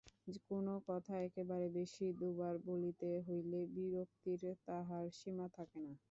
[0.45, 5.93] কোনো কথা একবারের বেশি দুবার বলিতে হইলে বিরক্তির তাহার সীমা থাকে না।